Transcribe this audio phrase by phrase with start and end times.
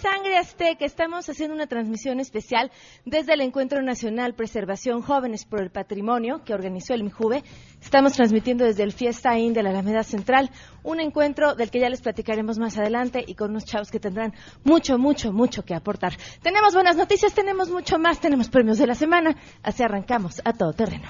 [0.00, 2.70] Sangre Azteca, estamos haciendo una transmisión especial
[3.04, 7.44] desde el Encuentro Nacional Preservación Jóvenes por el Patrimonio que organizó el MIJUVE.
[7.82, 10.50] Estamos transmitiendo desde el Fiesta IN de la Alameda Central,
[10.82, 14.32] un encuentro del que ya les platicaremos más adelante y con unos chavos que tendrán
[14.64, 16.14] mucho, mucho, mucho que aportar.
[16.42, 20.72] Tenemos buenas noticias, tenemos mucho más, tenemos premios de la semana, así arrancamos a todo
[20.72, 21.08] terreno.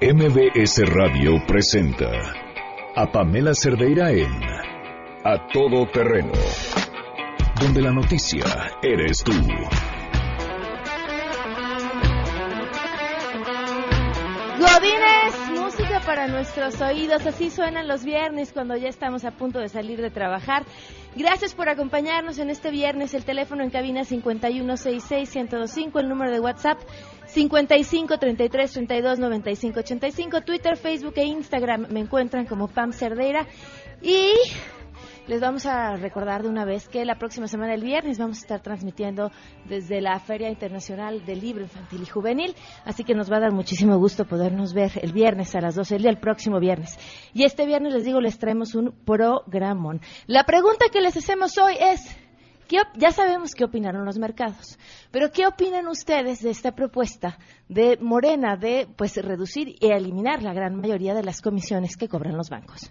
[0.00, 2.10] MBS Radio presenta
[2.96, 4.32] a Pamela Cerdeira en
[5.24, 6.32] A Todo Terreno,
[7.60, 8.44] donde la noticia
[8.82, 9.32] eres tú.
[14.58, 17.26] Godines, música para nuestros oídos.
[17.26, 20.64] Así suenan los viernes cuando ya estamos a punto de salir de trabajar.
[21.16, 23.14] Gracias por acompañarnos en este viernes.
[23.14, 26.78] El teléfono en cabina 5166-1025, el número de WhatsApp
[27.26, 33.46] 55 33 32 95 85, Twitter, Facebook e Instagram me encuentran como Pam Cerdeira.
[34.02, 34.32] Y
[35.26, 38.40] les vamos a recordar de una vez que la próxima semana, el viernes, vamos a
[38.40, 39.30] estar transmitiendo
[39.66, 42.54] desde la Feria Internacional del Libro Infantil y Juvenil.
[42.84, 45.94] Así que nos va a dar muchísimo gusto podernos ver el viernes a las 12
[45.94, 46.98] del día, el próximo viernes.
[47.32, 50.00] Y este viernes, les digo, les traemos un programón.
[50.26, 52.16] La pregunta que les hacemos hoy es.
[52.68, 54.78] ¿qué ya sabemos qué opinaron los mercados,
[55.10, 60.54] pero ¿qué opinan ustedes de esta propuesta de Morena de pues reducir y eliminar la
[60.54, 62.90] gran mayoría de las comisiones que cobran los bancos?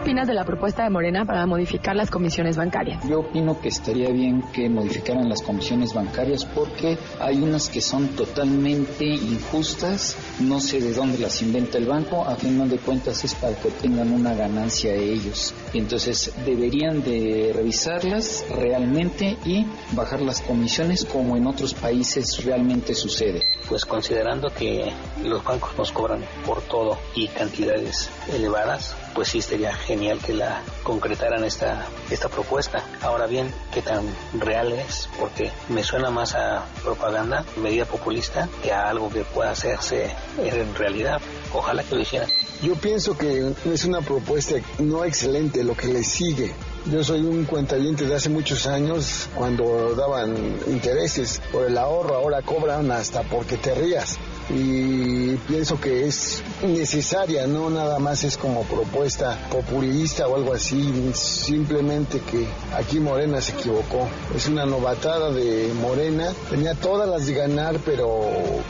[0.00, 3.06] ¿Qué opinas de la propuesta de Morena para modificar las comisiones bancarias?
[3.06, 8.08] Yo opino que estaría bien que modificaran las comisiones bancarias porque hay unas que son
[8.08, 13.34] totalmente injustas, no sé de dónde las inventa el banco, a final de cuentas es
[13.34, 15.54] para que obtengan una ganancia ellos.
[15.74, 23.42] entonces deberían de revisarlas realmente y bajar las comisiones como en otros países realmente sucede.
[23.68, 24.90] Pues considerando que
[25.22, 30.62] los bancos nos cobran por todo y cantidades elevadas, pues sí estaría genial que la
[30.82, 32.84] concretaran esta, esta propuesta.
[33.02, 34.04] Ahora bien, ¿qué tan
[34.34, 35.08] real es?
[35.18, 40.74] Porque me suena más a propaganda, medida populista, que a algo que pueda hacerse en
[40.74, 41.20] realidad.
[41.52, 42.28] Ojalá que lo hicieran.
[42.62, 46.52] Yo pienso que es una propuesta no excelente lo que le sigue.
[46.86, 50.36] Yo soy un cuentaviente de hace muchos años cuando daban
[50.66, 54.18] intereses por el ahorro, ahora cobran hasta porque te rías
[54.52, 61.12] y pienso que es necesaria, no nada más es como propuesta populista o algo así,
[61.14, 62.46] simplemente que
[62.76, 64.08] aquí Morena se equivocó.
[64.34, 68.20] Es una novatada de Morena, tenía todas las de ganar, pero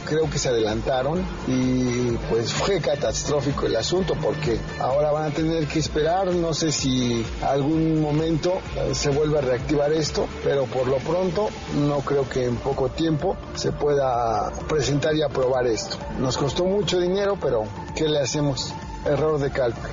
[0.05, 5.67] creo que se adelantaron y pues fue catastrófico el asunto porque ahora van a tener
[5.67, 10.87] que esperar, no sé si algún momento eh, se vuelve a reactivar esto, pero por
[10.87, 11.49] lo pronto
[11.87, 15.97] no creo que en poco tiempo se pueda presentar y aprobar esto.
[16.19, 17.65] Nos costó mucho dinero, pero
[17.95, 18.73] ¿qué le hacemos?
[19.05, 19.89] Error de cálculo.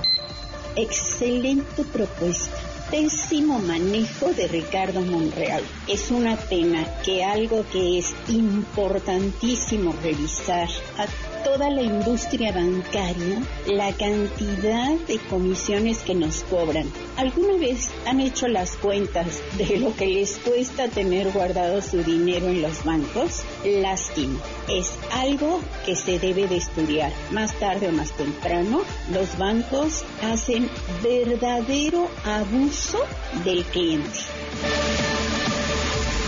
[0.76, 2.56] Excelente propuesta.
[2.92, 5.62] Pésimo manejo de Ricardo Monreal.
[5.88, 13.92] Es una pena que algo que es importantísimo revisar a toda la industria bancaria la
[13.94, 16.90] cantidad de comisiones que nos cobran.
[17.18, 22.48] ¿Alguna vez han hecho las cuentas de lo que les cuesta tener guardado su dinero
[22.48, 23.44] en los bancos?
[23.66, 24.40] Lástima.
[24.70, 27.12] Es algo que se debe de estudiar.
[27.32, 28.82] Más tarde o más temprano,
[29.12, 30.70] los bancos hacen
[31.04, 33.00] verdadero abuso
[33.44, 34.20] del cliente.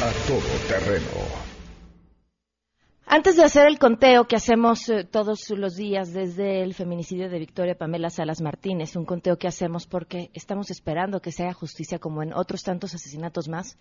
[0.02, 1.49] A todo terreno.
[3.12, 7.40] Antes de hacer el conteo que hacemos eh, todos los días desde el feminicidio de
[7.40, 11.98] Victoria Pamela Salas Martínez, un conteo que hacemos porque estamos esperando que se haga justicia
[11.98, 13.80] como en otros tantos asesinatos más,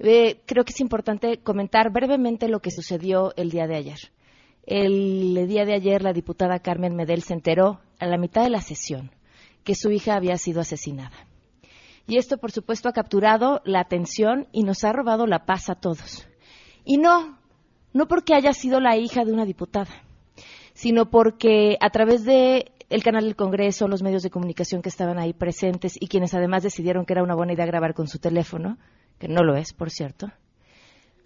[0.00, 3.98] eh, creo que es importante comentar brevemente lo que sucedió el día de ayer.
[4.64, 8.62] El día de ayer la diputada Carmen Medel se enteró a la mitad de la
[8.62, 9.12] sesión
[9.62, 11.28] que su hija había sido asesinada.
[12.08, 15.76] Y esto, por supuesto, ha capturado la atención y nos ha robado la paz a
[15.76, 16.26] todos.
[16.84, 17.38] Y no,
[17.96, 20.02] no porque haya sido la hija de una diputada,
[20.74, 25.18] sino porque a través de el canal del Congreso, los medios de comunicación que estaban
[25.18, 28.76] ahí presentes y quienes además decidieron que era una buena idea grabar con su teléfono,
[29.18, 30.30] que no lo es, por cierto,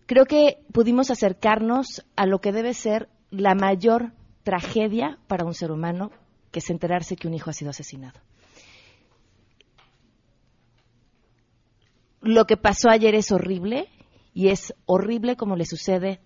[0.07, 4.13] creo que pudimos acercarnos a lo que debe ser la mayor
[4.45, 6.13] tragedia para un ser humano,
[6.53, 8.21] que es enterarse que un hijo ha sido asesinado.
[12.21, 13.89] Lo que pasó ayer es horrible
[14.35, 16.21] y es horrible como le sucede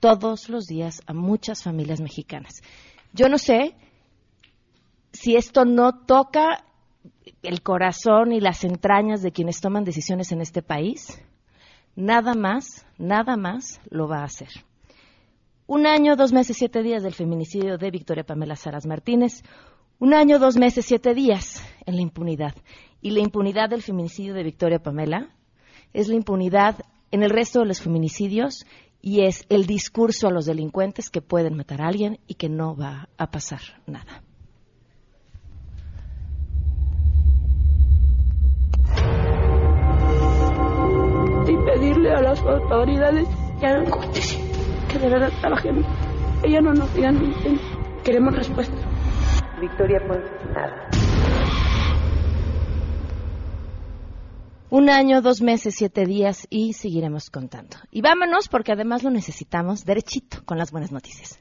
[0.00, 2.62] todos los días a muchas familias mexicanas.
[3.12, 3.74] Yo no sé
[5.12, 6.64] si esto no toca
[7.42, 11.20] el corazón y las entrañas de quienes toman decisiones en este país,
[11.96, 14.48] nada más, nada más lo va a hacer.
[15.66, 19.42] Un año, dos meses, siete días del feminicidio de Victoria Pamela Saras Martínez.
[19.98, 22.54] Un año, dos meses, siete días en la impunidad.
[23.02, 25.28] Y la impunidad del feminicidio de Victoria Pamela
[25.92, 26.76] es la impunidad
[27.10, 28.64] en el resto de los feminicidios
[29.00, 32.76] y es el discurso a los delincuentes que pueden matar a alguien y que no
[32.76, 34.22] va a pasar nada.
[41.46, 43.26] Y pedirle a las autoridades
[43.60, 44.40] que hagan justicia,
[44.90, 45.84] que de verdad trabajen,
[46.48, 47.18] ya no nos digan
[48.04, 48.76] queremos respuesta.
[49.60, 50.20] Victoria pues
[50.54, 50.87] nada.
[54.70, 57.78] Un año, dos meses, siete días y seguiremos contando.
[57.90, 61.38] Y vámonos porque además lo necesitamos derechito con las buenas noticias.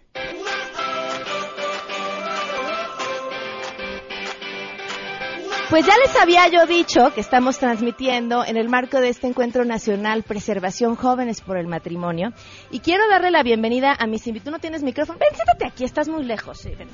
[5.69, 9.65] Pues ya les había yo dicho que estamos transmitiendo en el marco de este encuentro
[9.65, 12.31] nacional Preservación Jóvenes por el Matrimonio
[12.71, 14.45] y quiero darle la bienvenida a mis invitados.
[14.45, 15.19] Tú no tienes micrófono.
[15.19, 16.59] Ven, siéntate aquí, estás muy lejos.
[16.59, 16.87] Sí, ven.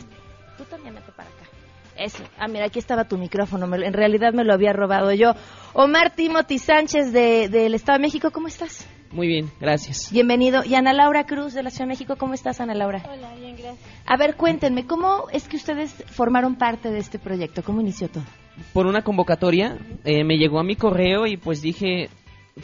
[0.58, 1.53] Tú también vete para acá.
[1.98, 2.24] Eso.
[2.40, 3.68] Ah, mira, aquí estaba tu micrófono.
[3.68, 5.34] Me- en realidad me lo había robado yo.
[5.74, 8.88] Omar Timothy Sánchez de- del Estado de México, ¿cómo estás?
[9.12, 10.12] Muy bien, gracias.
[10.12, 10.64] Bienvenido.
[10.66, 13.04] Y Ana Laura Cruz de la Ciudad de México, ¿cómo estás, Ana Laura?
[13.08, 13.78] Hola, bien, gracias.
[14.08, 17.62] A ver, cuéntenme, ¿cómo es que ustedes formaron parte de este proyecto?
[17.62, 18.24] ¿Cómo inició todo?
[18.74, 22.10] Por una convocatoria eh, me llegó a mi correo y pues dije,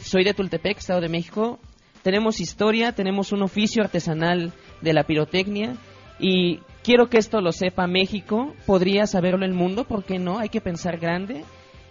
[0.00, 1.60] soy de Tultepec, Estado de México,
[2.02, 5.74] tenemos historia, tenemos un oficio artesanal de la pirotecnia
[6.18, 10.38] y quiero que esto lo sepa México, podría saberlo el mundo, ¿por qué no?
[10.38, 11.44] Hay que pensar grande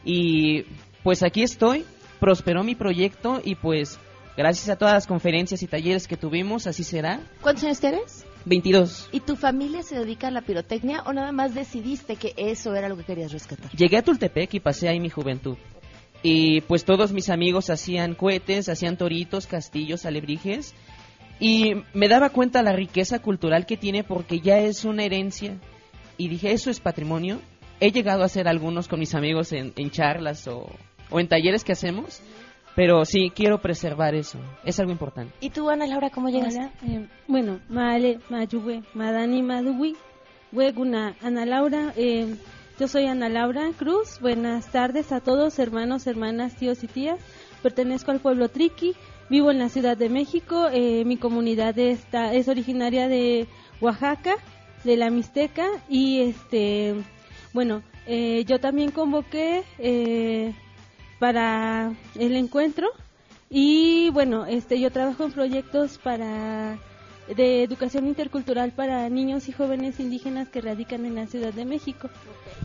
[0.04, 0.66] y
[1.04, 1.86] pues aquí estoy,
[2.20, 4.00] prosperó mi proyecto y pues
[4.38, 7.20] gracias a todas las conferencias y talleres que tuvimos, así será.
[7.42, 8.26] ¿Cuántos años tienes?
[8.46, 9.10] 22.
[9.12, 12.90] ¿Y tu familia se dedica a la pirotecnia o nada más decidiste que eso era
[12.90, 13.70] lo que querías rescatar?
[13.72, 15.58] Llegué a Tultepec y pasé ahí mi juventud.
[16.22, 20.74] Y pues todos mis amigos hacían cohetes, hacían toritos, castillos, alebrijes.
[21.40, 25.58] Y me daba cuenta la riqueza cultural que tiene porque ya es una herencia.
[26.18, 27.40] Y dije, eso es patrimonio.
[27.80, 30.68] He llegado a hacer algunos con mis amigos en, en charlas o,
[31.10, 32.22] o en talleres que hacemos.
[32.76, 34.38] Pero sí, quiero preservar eso.
[34.66, 35.34] Es algo importante.
[35.40, 36.56] ¿Y tú, Ana Laura, cómo llegas?
[36.56, 39.96] Hola, eh, bueno, Male, Mayuwe, Madani, Maduwi,
[40.52, 41.94] Weguna, Ana Laura.
[41.96, 42.36] eh,
[42.80, 44.20] yo soy Ana Laura Cruz.
[44.22, 47.20] Buenas tardes a todos, hermanos, hermanas, tíos y tías.
[47.62, 48.94] Pertenezco al pueblo Triqui.
[49.30, 50.70] Vivo en la Ciudad de México.
[50.72, 53.48] eh, mi comunidad está, es originaria de
[53.80, 54.36] Oaxaca,
[54.84, 55.68] de la Mixteca.
[55.88, 56.96] Y este,
[57.54, 60.54] bueno, eh, yo también convoqué eh,
[61.20, 62.88] para el encuentro
[63.52, 66.80] y bueno, este yo trabajo en proyectos para
[67.36, 72.10] de educación intercultural para niños y jóvenes indígenas que radican en la Ciudad de México.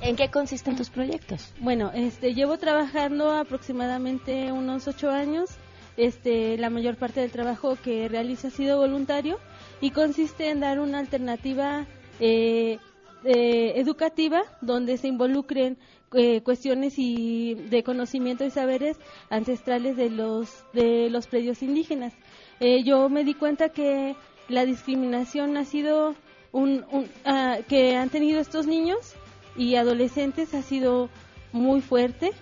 [0.01, 1.53] ¿En qué consisten tus proyectos?
[1.61, 5.51] Bueno, este llevo trabajando aproximadamente unos ocho años.
[5.97, 9.39] Este, la mayor parte del trabajo que realizo ha sido voluntario
[9.81, 11.87] y consiste en dar una alternativa
[12.21, 12.79] eh,
[13.25, 15.79] eh, educativa donde se involucren
[16.13, 18.97] eh, cuestiones y de conocimiento y saberes
[19.31, 22.13] ancestrales de los de los predios indígenas.
[22.61, 24.15] Eh, yo me di cuenta que
[24.49, 26.15] la discriminación ha sido
[26.53, 29.15] un, un- ah, que han tenido estos niños
[29.57, 31.09] y adolescentes ha sido
[31.53, 32.33] muy fuerte,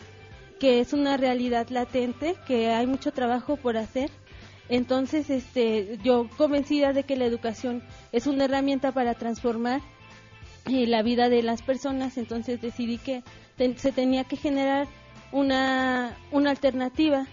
[0.62, 4.10] que es una realidad latente, que hay mucho trabajo por hacer.
[4.68, 9.80] Entonces, este, yo convencida de que la educación es una herramienta para transformar
[10.70, 13.24] eh, la vida de las personas, entonces decidí que
[13.56, 14.86] te- se tenía que generar
[15.32, 17.26] una, una alternativa.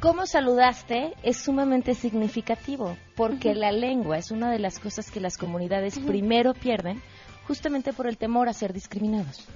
[0.00, 1.12] ¿Cómo saludaste?
[1.22, 6.54] Es sumamente significativo, porque la lengua es una de las cosas que las comunidades primero
[6.54, 7.02] pierden,
[7.46, 9.46] justamente por el temor a ser discriminados.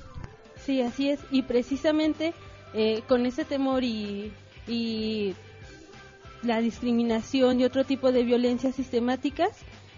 [0.66, 1.20] Sí, así es.
[1.30, 2.34] Y precisamente
[2.74, 4.32] eh, con ese temor y,
[4.66, 5.34] y
[6.42, 9.50] la discriminación y otro tipo de violencias sistemáticas,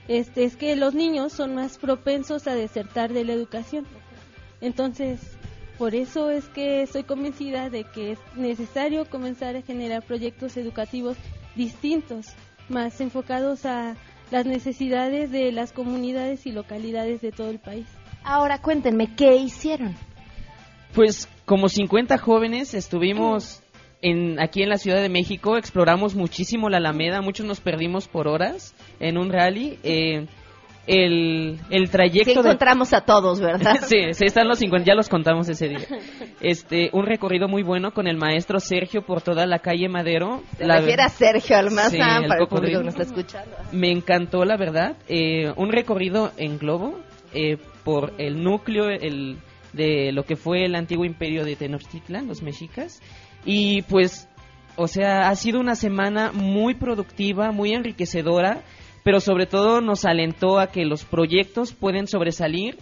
[0.08, 3.86] este, es que los niños son más propensos a desertar de la educación.
[4.60, 5.20] Entonces,
[5.78, 11.16] por eso es que estoy convencida de que es necesario comenzar a generar proyectos educativos
[11.54, 12.26] distintos,
[12.68, 13.96] más enfocados a
[14.30, 17.86] las necesidades de las comunidades y localidades de todo el país.
[18.22, 19.96] Ahora cuéntenme, ¿qué hicieron?
[20.94, 23.60] Pues como 50 jóvenes estuvimos
[24.02, 28.28] en, aquí en la Ciudad de México, exploramos muchísimo la Alameda, muchos nos perdimos por
[28.28, 29.76] horas en un rally.
[29.82, 30.28] eh,
[30.86, 32.48] el, el Sí trayecto de...
[32.50, 33.78] encontramos a todos, ¿verdad?
[33.86, 35.80] sí, sí, están los 50, ya los contamos ese día.
[36.40, 40.42] Este, un recorrido muy bueno con el maestro Sergio por toda la calle Madero.
[40.56, 43.56] Se La- refiere a Sergio Almazán, Sí, para el público que nos está escuchando.
[43.72, 44.96] Me encantó, la verdad.
[45.08, 46.98] Eh, un recorrido en globo
[47.34, 49.36] eh, por el núcleo el,
[49.72, 53.00] de lo que fue el antiguo imperio de Tenochtitlan, los mexicas.
[53.44, 54.28] Y pues,
[54.76, 58.62] o sea, ha sido una semana muy productiva, muy enriquecedora.
[59.02, 62.76] pero sobre todo nos alentó a que los proyectos pueden sobresalir,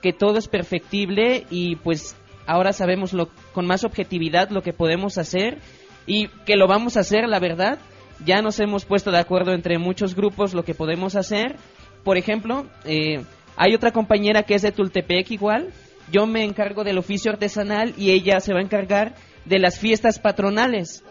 [0.00, 2.16] que todo es perfectible y pues
[2.46, 5.58] ahora sabemos lo, con más objetividad lo que podemos hacer
[6.06, 7.78] y que lo vamos a hacer, la verdad.
[8.24, 11.56] Ya nos hemos puesto de acuerdo entre muchos grupos lo que podemos hacer.
[12.02, 13.22] Por ejemplo, eh,
[13.56, 15.68] hay otra compañera que es de Tultepec igual.
[16.12, 20.18] Yo me encargo del oficio artesanal y ella se va a encargar de las fiestas
[20.18, 21.04] patronales.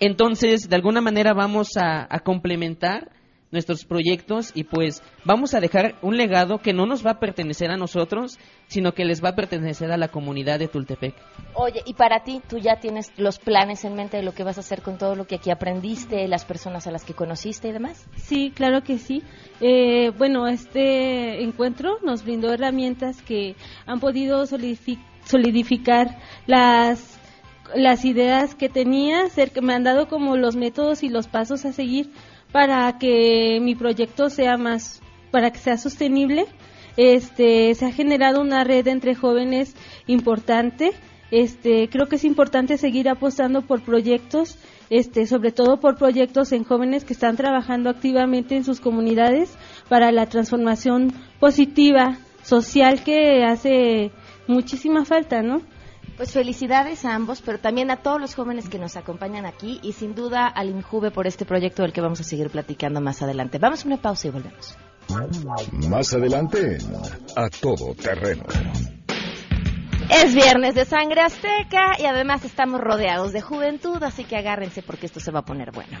[0.00, 3.10] Entonces, de alguna manera vamos a, a complementar
[3.50, 7.70] nuestros proyectos y pues vamos a dejar un legado que no nos va a pertenecer
[7.70, 11.14] a nosotros, sino que les va a pertenecer a la comunidad de Tultepec.
[11.54, 14.58] Oye, y para ti, tú ya tienes los planes en mente de lo que vas
[14.58, 17.72] a hacer con todo lo que aquí aprendiste, las personas a las que conociste y
[17.72, 18.06] demás?
[18.16, 19.22] Sí, claro que sí.
[19.60, 27.18] Eh, bueno, este encuentro nos brindó herramientas que han podido solidificar las
[27.74, 29.24] las ideas que tenía,
[29.60, 32.10] me han dado como los métodos y los pasos a seguir
[32.52, 35.00] para que mi proyecto sea más,
[35.30, 36.46] para que sea sostenible.
[36.96, 39.76] Este, se ha generado una red entre jóvenes
[40.06, 40.92] importante.
[41.30, 44.58] Este, creo que es importante seguir apostando por proyectos,
[44.90, 49.56] este, sobre todo por proyectos en jóvenes que están trabajando activamente en sus comunidades
[49.88, 54.10] para la transformación positiva social que hace
[54.46, 55.60] muchísima falta, ¿no?
[56.18, 59.92] Pues felicidades a ambos, pero también a todos los jóvenes que nos acompañan aquí y
[59.92, 63.58] sin duda al INJUVE por este proyecto del que vamos a seguir platicando más adelante.
[63.58, 64.76] Vamos a una pausa y volvemos.
[65.88, 66.78] Más adelante,
[67.36, 68.42] a todo terreno.
[70.10, 75.06] Es viernes de sangre azteca y además estamos rodeados de juventud, así que agárrense porque
[75.06, 76.00] esto se va a poner bueno.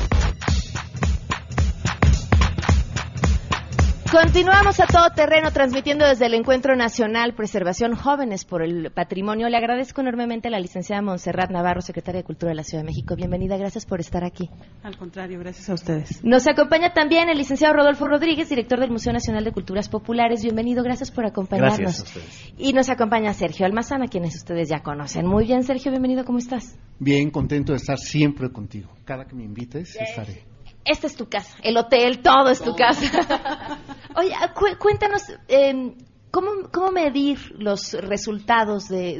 [4.11, 9.47] Continuamos a todo terreno transmitiendo desde el Encuentro Nacional Preservación Jóvenes por el Patrimonio.
[9.47, 12.87] Le agradezco enormemente a la licenciada Montserrat Navarro, secretaria de Cultura de la Ciudad de
[12.87, 13.15] México.
[13.15, 14.49] Bienvenida, gracias por estar aquí.
[14.83, 16.21] Al contrario, gracias a ustedes.
[16.25, 20.43] Nos acompaña también el licenciado Rodolfo Rodríguez, director del Museo Nacional de Culturas Populares.
[20.43, 21.79] Bienvenido, gracias por acompañarnos.
[21.79, 22.53] Gracias a ustedes.
[22.57, 25.25] Y nos acompaña Sergio Almazán, a quienes ustedes ya conocen.
[25.25, 26.77] Muy bien, Sergio, bienvenido, ¿cómo estás?
[26.99, 28.91] Bien, contento de estar siempre contigo.
[29.05, 30.50] Cada que me invites, estaré
[30.85, 33.79] esta es tu casa, el hotel, todo es tu casa.
[34.15, 34.33] Oye,
[34.79, 35.95] cuéntanos, eh,
[36.31, 39.19] ¿cómo, ¿cómo, medir los resultados de,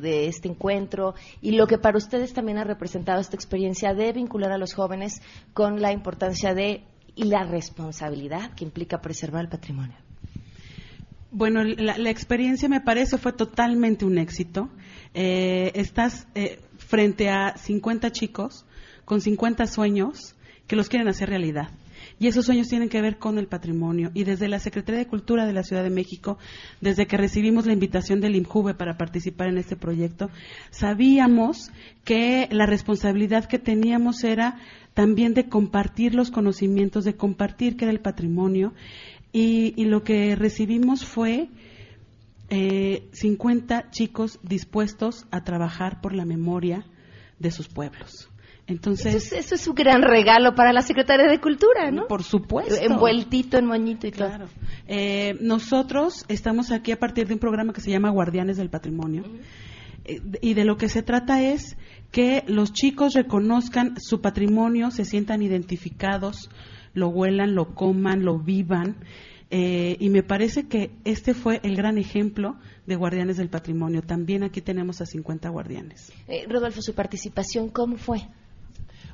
[0.00, 4.52] de, este encuentro y lo que para ustedes también ha representado esta experiencia de vincular
[4.52, 5.20] a los jóvenes
[5.52, 9.96] con la importancia de y la responsabilidad que implica preservar el patrimonio?
[11.32, 14.68] Bueno, la, la experiencia me parece fue totalmente un éxito.
[15.14, 18.64] Eh, estás eh, frente a 50 chicos
[19.04, 20.34] con 50 sueños
[20.70, 21.68] que los quieren hacer realidad.
[22.20, 24.12] Y esos sueños tienen que ver con el patrimonio.
[24.14, 26.38] Y desde la Secretaría de Cultura de la Ciudad de México,
[26.80, 30.30] desde que recibimos la invitación del IMJUVE para participar en este proyecto,
[30.70, 31.72] sabíamos
[32.04, 34.60] que la responsabilidad que teníamos era
[34.94, 38.72] también de compartir los conocimientos, de compartir qué era el patrimonio.
[39.32, 41.48] Y, lo que recibimos fue
[42.48, 46.86] eh, 50 chicos dispuestos a trabajar por la memoria
[47.40, 48.29] de sus pueblos.
[48.70, 52.06] Entonces, eso es, un gran regalo para la Secretaría de Cultura, ¿no?
[52.06, 52.76] Por supuesto.
[52.80, 54.46] Envueltito en moñito y claro.
[54.86, 59.24] Eh, nosotros estamos aquí a partir de un programa que se llama Guardianes del Patrimonio.
[60.04, 61.76] Eh, y de lo que se trata es
[62.12, 66.48] que los chicos reconozcan su patrimonio, se sientan identificados,
[66.94, 68.98] lo huelan, lo coman, lo vivan.
[69.50, 74.02] Eh, y me parece que este fue el gran ejemplo de Guardianes del Patrimonio.
[74.02, 76.12] También aquí tenemos a 50 guardianes.
[76.48, 78.20] Rodolfo, su participación, ¿cómo fue?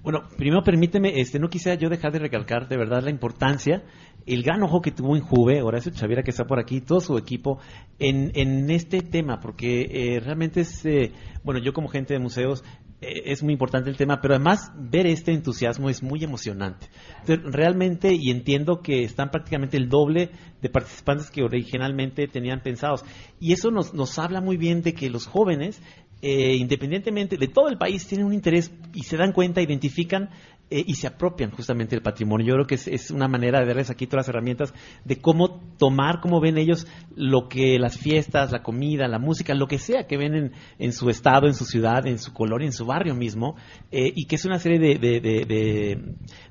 [0.06, 3.82] Bueno, primero permíteme, este, no quisiera yo dejar de recalcar de verdad la importancia,
[4.25, 7.18] el gran ojo que tuvo en Juve, Horacio Xaviera que está por aquí, todo su
[7.18, 7.58] equipo,
[7.98, 11.10] en, en este tema, porque eh, realmente es, eh,
[11.42, 12.62] bueno, yo como gente de museos,
[13.00, 16.86] eh, es muy importante el tema, pero además ver este entusiasmo es muy emocionante.
[17.26, 20.30] realmente, y entiendo que están prácticamente el doble
[20.62, 23.04] de participantes que originalmente tenían pensados.
[23.40, 25.82] Y eso nos, nos habla muy bien de que los jóvenes
[26.23, 30.30] eh, independientemente de todo el país, tienen un interés y se dan cuenta, identifican
[30.68, 32.44] eh, y se apropian justamente del patrimonio.
[32.44, 35.61] Yo creo que es, es, una manera de darles aquí todas las herramientas de cómo
[35.78, 40.08] tomar, cómo ven ellos lo que las fiestas, la comida, la música, lo que sea
[40.08, 43.54] que ven en, su estado, en su ciudad, en su colonia, en su barrio mismo,
[43.92, 45.44] eh, y que es una serie de, de, de,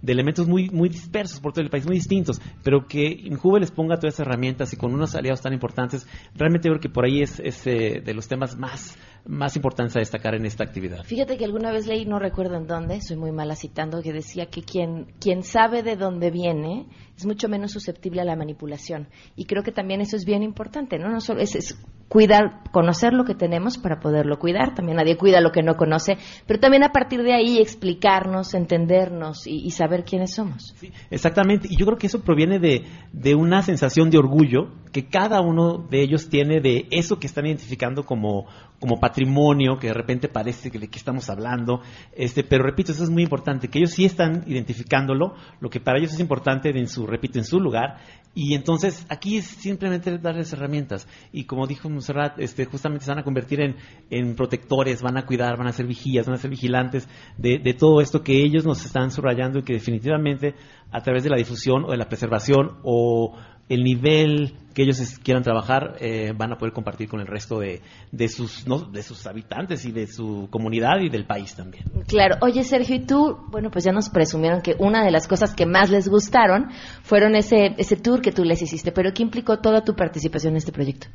[0.01, 3.71] de, elementos muy, muy dispersos por todo el país, muy distintos, pero que Injuve les
[3.71, 7.21] ponga todas esas herramientas y con unos aliados tan importantes, realmente creo que por ahí
[7.21, 11.03] es, es eh, de los temas más más importancia destacar en esta actividad.
[11.03, 14.47] Fíjate que alguna vez leí, no recuerdo en dónde, soy muy mala citando, que decía
[14.47, 19.07] que quien, quien sabe de dónde viene es mucho menos susceptible a la manipulación.
[19.35, 21.09] Y creo que también eso es bien importante, ¿no?
[21.09, 24.75] no solo es, es cuidar, conocer lo que tenemos para poderlo cuidar.
[24.75, 29.47] También nadie cuida lo que no conoce, pero también a partir de ahí explicarnos, entendernos
[29.47, 30.73] y, saber quiénes somos.
[30.77, 31.67] Sí, exactamente.
[31.69, 35.77] Y yo creo que eso proviene de, de una sensación de orgullo que cada uno
[35.77, 38.45] de ellos tiene de eso que están identificando como,
[38.79, 41.81] como patrimonio, que de repente parece que de qué estamos hablando.
[42.15, 45.99] Este, pero repito, eso es muy importante, que ellos sí están identificándolo, lo que para
[45.99, 47.97] ellos es importante en su, repito, en su lugar.
[48.37, 51.07] Y entonces aquí es simplemente darles herramientas.
[51.31, 53.77] Y como dijo Monserrat, este, justamente se van a convertir en,
[54.09, 57.73] en protectores, van a cuidar, van a ser vigías, van a ser vigilantes de, de
[57.73, 60.53] todo esto que ellos nos están subrayando y que definitivamente
[60.91, 65.41] a través de la difusión o de la preservación o el nivel que ellos quieran
[65.41, 68.79] trabajar eh, van a poder compartir con el resto de, de sus ¿no?
[68.79, 71.85] de sus habitantes y de su comunidad y del país también.
[72.07, 72.35] Claro.
[72.41, 75.65] Oye, Sergio, y tú, bueno, pues ya nos presumieron que una de las cosas que
[75.65, 76.67] más les gustaron
[77.03, 80.57] fueron ese, ese tour que tú les hiciste, pero ¿qué implicó toda tu participación en
[80.57, 81.07] este proyecto?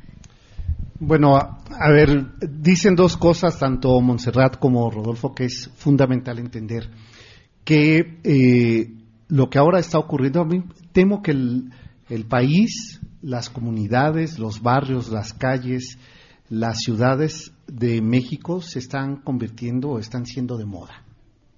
[0.99, 6.89] Bueno, a, a ver, dicen dos cosas, tanto Montserrat como Rodolfo, que es fundamental entender
[7.63, 8.91] que eh,
[9.27, 11.71] lo que ahora está ocurriendo, a mí temo que el,
[12.11, 15.97] el país, las comunidades, los barrios, las calles,
[16.49, 21.05] las ciudades de México se están convirtiendo o están siendo de moda.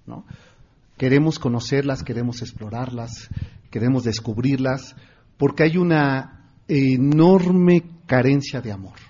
[0.06, 0.24] ¿no?
[0.96, 3.30] Queremos conocerlas, queremos explorarlas,
[3.68, 4.94] queremos descubrirlas,
[5.38, 9.00] porque hay una enorme carencia de amor.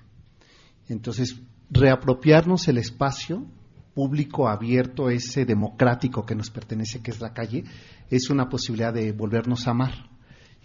[0.88, 3.44] Entonces, reapropiarnos el espacio
[3.92, 7.64] público abierto, ese democrático que nos pertenece, que es la calle,
[8.09, 10.13] es una posibilidad de volvernos a amar.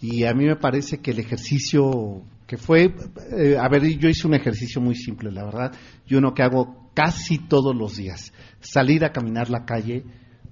[0.02, 2.96] Y a mí me parece que el ejercicio que fue,
[3.38, 5.72] eh, a ver, yo hice un ejercicio muy simple, la verdad,
[6.08, 10.04] yo uno que hago casi todos los días, salir a caminar la calle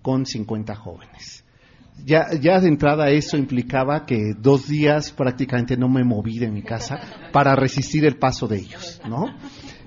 [0.04, 1.44] con 50 jóvenes.
[2.06, 6.62] Ya, ya de entrada eso implicaba que dos días prácticamente no me moví de mi
[6.62, 7.00] casa
[7.32, 9.26] para resistir el paso de ellos, ¿no?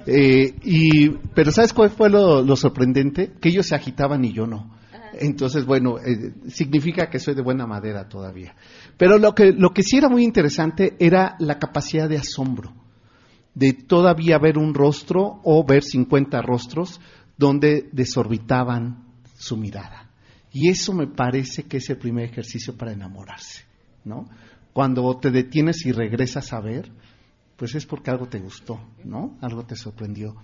[0.04, 3.34] Eh, y, pero ¿sabes cuál fue lo, lo sorprendente?
[3.40, 4.80] Que ellos se agitaban y yo no.
[5.12, 8.54] Entonces, bueno, eh, significa que soy de buena madera todavía.
[9.00, 12.74] Pero lo que, lo que sí era muy interesante era la capacidad de asombro,
[13.54, 17.00] de todavía ver un rostro o ver 50 rostros
[17.38, 19.06] donde desorbitaban
[19.38, 20.10] su mirada.
[20.52, 23.64] Y eso me parece que es el primer ejercicio para enamorarse,
[24.04, 24.28] ¿no?
[24.74, 26.92] Cuando te detienes y regresas a ver,
[27.56, 29.38] pues es porque algo te gustó, ¿no?
[29.40, 30.36] Algo te sorprendió.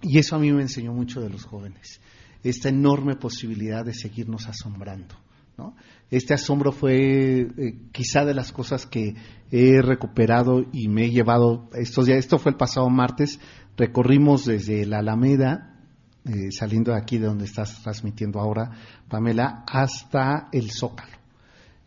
[0.00, 2.00] Y eso a mí me enseñó mucho de los jóvenes
[2.42, 5.16] esta enorme posibilidad de seguirnos asombrando.
[5.56, 5.74] ¿No?
[6.10, 9.14] Este asombro fue eh, quizá de las cosas que
[9.50, 12.18] he recuperado y me he llevado estos días.
[12.18, 13.40] Esto fue el pasado martes.
[13.76, 15.80] Recorrimos desde la Alameda,
[16.24, 18.70] eh, saliendo de aquí de donde estás transmitiendo ahora,
[19.08, 21.18] Pamela, hasta el Zócalo.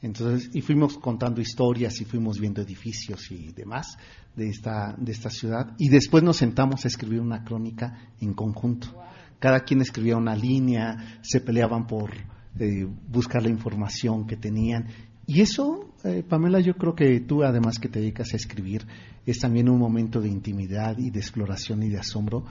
[0.01, 3.97] Entonces, y fuimos contando historias y fuimos viendo edificios y demás
[4.35, 5.73] de esta, de esta ciudad.
[5.77, 8.95] Y después nos sentamos a escribir una crónica en conjunto
[9.39, 12.11] cada quien escribía una línea, se peleaban por
[12.59, 14.87] eh, buscar la información que tenían.
[15.25, 18.85] Y eso, eh, Pamela, yo creo que tú, además que te dedicas a escribir,
[19.25, 22.45] es también un momento de intimidad y de exploración y de asombro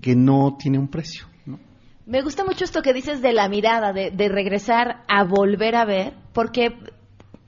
[0.00, 1.26] que no tiene un precio.
[1.44, 1.58] ¿no?
[2.06, 5.84] Me gusta mucho esto que dices de la mirada, de, de regresar a volver a
[5.84, 6.70] ver, porque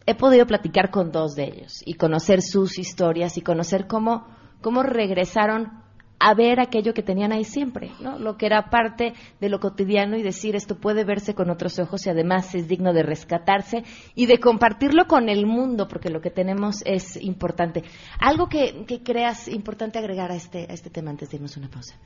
[0.07, 4.27] he podido platicar con dos de ellos y conocer sus historias y conocer cómo,
[4.61, 5.81] cómo regresaron
[6.21, 8.19] a ver aquello que tenían ahí siempre, ¿no?
[8.19, 12.07] Lo que era parte de lo cotidiano y decir esto puede verse con otros ojos
[12.07, 16.31] y además es digno de rescatarse y de compartirlo con el mundo porque lo que
[16.31, 17.83] tenemos es importante.
[18.21, 21.61] Algo que, que creas importante agregar a este, a este tema antes de irnos a
[21.61, 21.97] una pausa.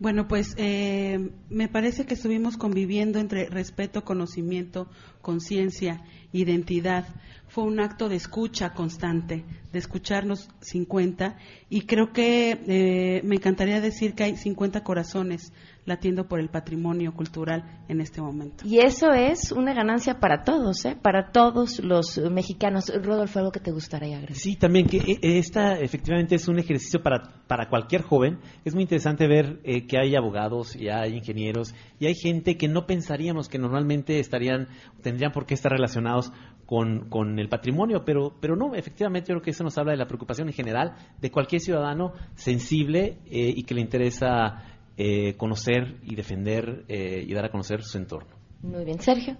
[0.00, 4.88] Bueno, pues eh, me parece que estuvimos conviviendo entre respeto, conocimiento,
[5.22, 7.08] conciencia, identidad,
[7.48, 11.36] fue un acto de escucha constante, de escucharnos 50
[11.68, 15.52] y creo que eh, me encantaría decir que hay 50 corazones
[15.88, 18.64] latiendo por el patrimonio cultural en este momento.
[18.66, 20.96] Y eso es una ganancia para todos, ¿eh?
[21.00, 22.92] para todos los mexicanos.
[23.02, 24.36] Rodolfo, algo que te gustaría agregar.
[24.36, 28.38] Sí, también que eh, esta efectivamente es un ejercicio para, para cualquier joven.
[28.64, 32.68] Es muy interesante ver eh, que hay abogados y hay ingenieros y hay gente que
[32.68, 34.68] no pensaríamos que normalmente estarían,
[35.02, 36.32] tendrían por qué estar relacionados
[36.68, 39.98] con, con, el patrimonio, pero, pero no, efectivamente yo creo que eso nos habla de
[39.98, 44.62] la preocupación en general de cualquier ciudadano sensible eh, y que le interesa
[44.96, 48.36] eh, conocer y defender eh, y dar a conocer su entorno.
[48.62, 49.38] Muy bien, Sergio.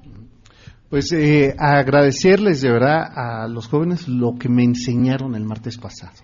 [0.89, 6.17] Pues eh, agradecerles de verdad a los jóvenes lo que me enseñaron el martes pasado,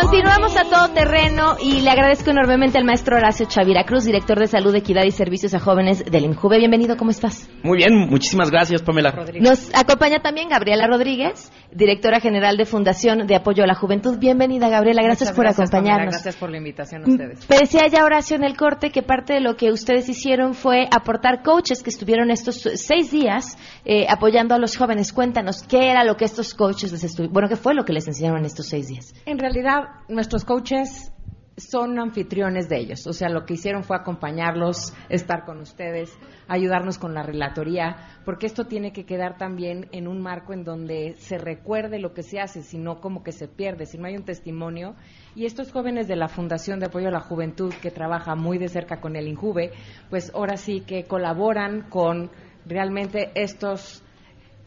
[0.00, 4.48] Continuamos a todo terreno y le agradezco enormemente al maestro Horacio Chavira Cruz, director de
[4.48, 6.58] Salud, Equidad y Servicios a Jóvenes del INJUVE.
[6.58, 7.48] Bienvenido, ¿cómo estás?
[7.62, 9.14] Muy bien, muchísimas gracias, Pamela.
[9.40, 14.18] Nos acompaña también Gabriela Rodríguez, directora general de Fundación de Apoyo a la Juventud.
[14.18, 16.14] Bienvenida, Gabriela, gracias Muchas por gracias, Pamela, acompañarnos.
[16.14, 17.48] gracias por la invitación a ustedes.
[17.48, 20.88] Me decía ya Horacio en el corte que parte de lo que ustedes hicieron fue
[20.90, 25.12] aportar coaches que estuvieron estos seis días eh, apoyando a los jóvenes.
[25.12, 28.08] Cuéntanos, ¿qué era lo que estos coaches les estuvieron, bueno, qué fue lo que les
[28.08, 29.14] enseñaron estos seis días?
[29.24, 31.12] En realidad, nuestros coaches
[31.56, 33.06] son anfitriones de ellos.
[33.06, 36.16] O sea, lo que hicieron fue acompañarlos, estar con ustedes,
[36.48, 41.14] ayudarnos con la relatoría, porque esto tiene que quedar también en un marco en donde
[41.18, 44.24] se recuerde lo que se hace, sino como que se pierde, si no hay un
[44.24, 44.96] testimonio.
[45.34, 48.68] Y estos jóvenes de la Fundación de Apoyo a la Juventud, que trabaja muy de
[48.68, 49.72] cerca con el INJUVE,
[50.10, 52.30] pues ahora sí que colaboran con
[52.66, 54.03] realmente estos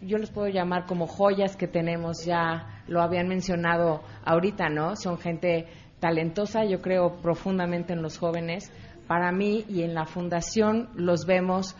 [0.02, 4.96] yo los puedo llamar como joyas que tenemos, ya lo habían mencionado ahorita, ¿no?
[4.96, 5.68] Son gente
[6.00, 8.72] talentosa, yo creo profundamente en los jóvenes.
[9.08, 11.76] Para mí y en la fundación los vemos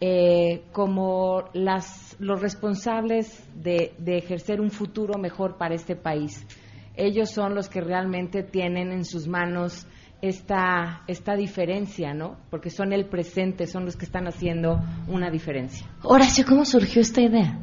[0.00, 6.46] eh, como las, los responsables de, de ejercer un futuro mejor para este país.
[6.94, 9.86] Ellos son los que realmente tienen en sus manos
[10.20, 12.36] esta, esta diferencia, ¿no?
[12.50, 15.86] Porque son el presente, son los que están haciendo una diferencia.
[16.02, 17.58] Horacio, ¿cómo surgió esta idea?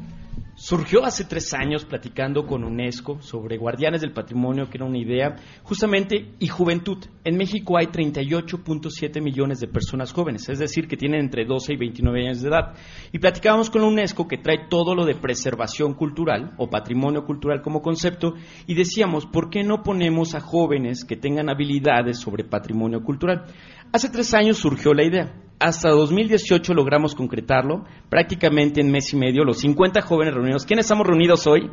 [0.58, 5.36] Surgió hace tres años platicando con UNESCO sobre Guardianes del Patrimonio, que era una idea,
[5.62, 6.96] justamente, y juventud.
[7.24, 11.76] En México hay 38.7 millones de personas jóvenes, es decir, que tienen entre 12 y
[11.76, 12.72] 29 años de edad.
[13.12, 17.82] Y platicábamos con UNESCO, que trae todo lo de preservación cultural o patrimonio cultural como
[17.82, 18.32] concepto,
[18.66, 23.44] y decíamos, ¿por qué no ponemos a jóvenes que tengan habilidades sobre patrimonio cultural?
[23.92, 25.45] Hace tres años surgió la idea.
[25.58, 30.66] Hasta 2018 logramos concretarlo, prácticamente en mes y medio, los 50 jóvenes reunidos.
[30.66, 31.70] ¿Quiénes estamos reunidos hoy?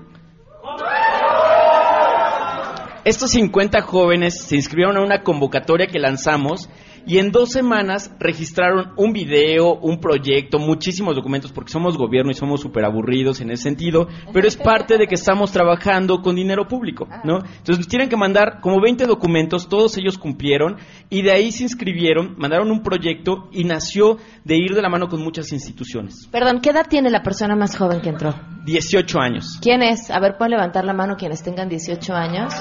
[3.03, 6.69] Estos 50 jóvenes se inscribieron a una convocatoria que lanzamos
[7.05, 12.35] y en dos semanas registraron un video, un proyecto, muchísimos documentos, porque somos gobierno y
[12.35, 16.67] somos súper aburridos en ese sentido, pero es parte de que estamos trabajando con dinero
[16.67, 17.37] público, ¿no?
[17.39, 20.77] Entonces nos tienen que mandar como 20 documentos, todos ellos cumplieron,
[21.09, 25.07] y de ahí se inscribieron, mandaron un proyecto y nació de ir de la mano
[25.07, 26.27] con muchas instituciones.
[26.31, 28.33] Perdón, ¿qué edad tiene la persona más joven que entró?
[28.65, 29.59] 18 años.
[29.61, 30.09] ¿Quién es?
[30.09, 32.53] A ver, pueden levantar la mano quienes tengan 18 años.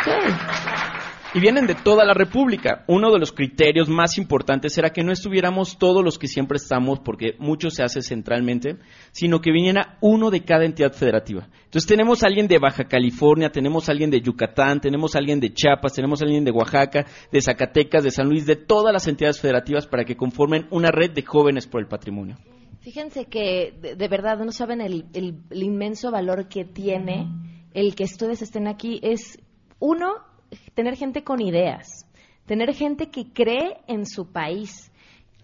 [0.00, 0.69] Okay.
[1.32, 2.82] Y vienen de toda la República.
[2.88, 6.98] Uno de los criterios más importantes era que no estuviéramos todos los que siempre estamos,
[6.98, 8.78] porque mucho se hace centralmente,
[9.12, 11.46] sino que viniera uno de cada entidad federativa.
[11.66, 15.38] Entonces tenemos a alguien de Baja California, tenemos a alguien de Yucatán, tenemos a alguien
[15.38, 19.06] de Chiapas, tenemos a alguien de Oaxaca, de Zacatecas, de San Luis, de todas las
[19.06, 22.38] entidades federativas para que conformen una red de jóvenes por el patrimonio.
[22.80, 27.28] Fíjense que de, verdad no saben el, el, el inmenso valor que tiene
[27.72, 28.98] el que ustedes estén aquí.
[29.04, 29.38] Es
[29.78, 30.14] uno,
[30.74, 32.06] tener gente con ideas,
[32.46, 34.90] tener gente que cree en su país,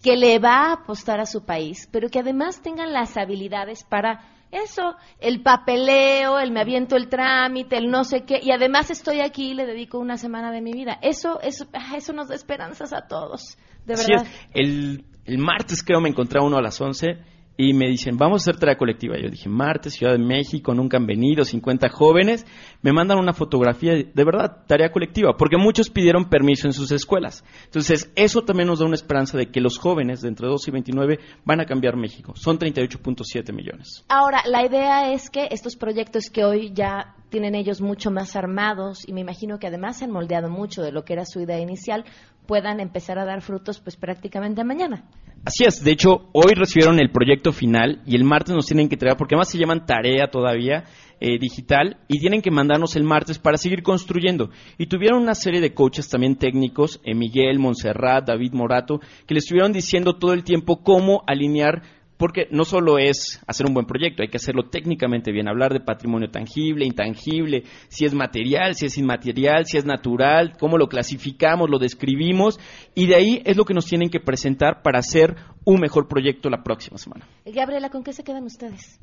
[0.03, 4.33] que le va a apostar a su país, pero que además tengan las habilidades para
[4.49, 9.19] Eso, el papeleo, el me aviento el trámite, el no sé qué, y además estoy
[9.19, 10.99] aquí y le dedico una semana de mi vida.
[11.01, 14.25] Eso, eso, ah, eso nos da esperanzas a todos, de verdad.
[14.53, 18.41] El, el martes creo me encontré a uno a las 11 y me dicen, vamos
[18.41, 19.15] a hacer tarea colectiva.
[19.19, 22.45] Yo dije, martes, Ciudad de México, nunca han venido, 50 jóvenes.
[22.83, 27.43] Me mandan una fotografía, de verdad, tarea colectiva, porque muchos pidieron permiso en sus escuelas.
[27.65, 30.73] Entonces, eso también nos da una esperanza de que los jóvenes de entre 12 y
[30.73, 32.33] 29 van a cambiar México.
[32.35, 34.05] Son 38.7 millones.
[34.07, 39.07] Ahora, la idea es que estos proyectos que hoy ya tienen ellos mucho más armados
[39.07, 41.59] y me imagino que además se han moldeado mucho de lo que era su idea
[41.59, 42.05] inicial,
[42.45, 45.03] puedan empezar a dar frutos pues prácticamente mañana.
[45.45, 48.95] Así es, de hecho, hoy recibieron el proyecto final y el martes nos tienen que
[48.95, 50.83] entregar, porque además se llaman tarea todavía
[51.19, 54.49] eh, digital, y tienen que mandarnos el martes para seguir construyendo.
[54.77, 59.43] Y tuvieron una serie de coaches también técnicos, eh, Miguel, Montserrat, David Morato, que les
[59.43, 61.81] estuvieron diciendo todo el tiempo cómo alinear
[62.17, 65.79] porque no solo es hacer un buen proyecto, hay que hacerlo técnicamente bien, hablar de
[65.79, 71.69] patrimonio tangible, intangible, si es material, si es inmaterial, si es natural, cómo lo clasificamos,
[71.69, 72.59] lo describimos,
[72.95, 76.49] y de ahí es lo que nos tienen que presentar para hacer un mejor proyecto
[76.49, 77.27] la próxima semana.
[77.45, 78.99] Gabriela, ¿con qué se quedan ustedes?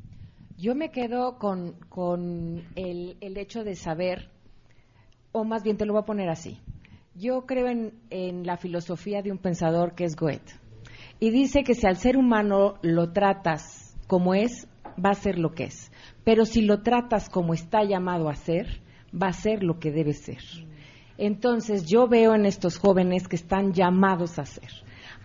[0.57, 1.75] Yo me quedo con,
[2.75, 4.29] el, hecho de saber,
[5.31, 6.59] o más bien te lo voy a poner así.
[7.13, 10.64] Yo creo en, en la filosofía de un pensador que es Goethe
[11.19, 14.67] y dice que si al ser humano lo tratas como es,
[15.03, 15.91] va a ser lo que es.
[16.23, 20.13] Pero si lo tratas como está llamado a ser, va a ser lo que debe
[20.13, 20.41] ser.
[21.17, 24.69] Entonces yo veo en estos jóvenes que están llamados a ser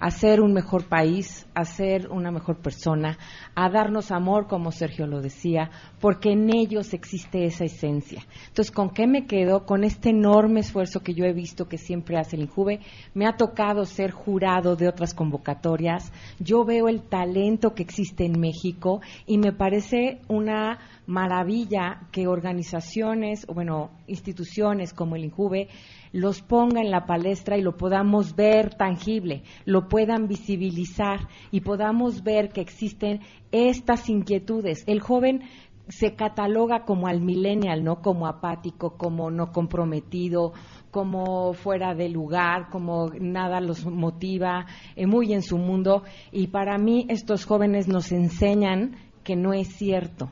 [0.01, 3.19] a ser un mejor país, a ser una mejor persona,
[3.55, 8.23] a darnos amor, como Sergio lo decía, porque en ellos existe esa esencia.
[8.49, 9.67] Entonces, ¿con qué me quedo?
[9.67, 12.81] Con este enorme esfuerzo que yo he visto que siempre hace el INJUVE.
[13.13, 16.11] Me ha tocado ser jurado de otras convocatorias.
[16.39, 23.47] Yo veo el talento que existe en México y me parece una maravilla que organizaciones,
[23.47, 25.69] bueno, instituciones como el INJUVE
[26.13, 32.23] los ponga en la palestra y lo podamos ver tangible, lo puedan visibilizar y podamos
[32.23, 33.21] ver que existen
[33.53, 34.85] estas inquietudes.
[34.87, 35.43] El joven
[35.91, 38.01] se cataloga como al millennial, ¿no?
[38.01, 40.53] Como apático, como no comprometido,
[40.91, 46.05] como fuera de lugar, como nada los motiva, eh, muy en su mundo.
[46.33, 50.31] Y para mí estos jóvenes nos enseñan que no es cierto.